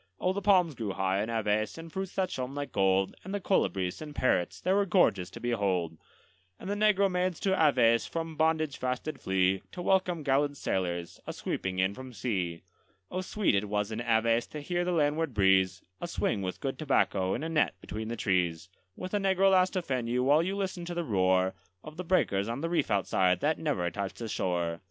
[0.19, 3.39] Oh, the palms grew high in Aves, and fruits that shone like gold, And the
[3.39, 5.95] colibris and parrots they were gorgeous to behold;
[6.59, 11.19] And the negro maids to Aves from bondage fast did flee, To welcome gallant sailors,
[11.27, 12.63] a sweeping in from sea.
[13.11, 16.79] Oh, sweet it was in Aves to hear the landward breeze, A swing with good
[16.79, 20.41] tobacco in a net between the trees, With a negro lass to fan you, while
[20.41, 24.17] you listened to the roar Of the breakers on the reef outside, that never touched
[24.17, 24.79] the shore.